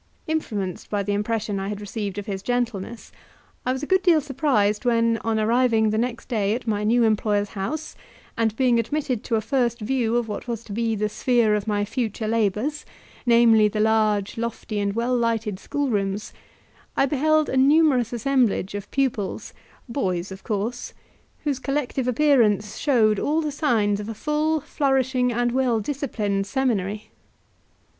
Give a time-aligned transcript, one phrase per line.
[0.25, 3.11] Influenced by the impression I had received of his gentleness,
[3.67, 7.03] I was a good deal surprised when, on arriving the next day at my new
[7.03, 7.95] employer's house,
[8.35, 11.67] and being admitted to a first view of what was to be the sphere of
[11.67, 12.83] my future labours,
[13.27, 16.33] namely the large, lofty, and well lighted schoolrooms,
[16.97, 19.53] I beheld a numerous assemblage of pupils,
[19.87, 20.95] boys of course,
[21.43, 27.11] whose collective appearance showed all the signs of a full, flourishing, and well disciplined seminary.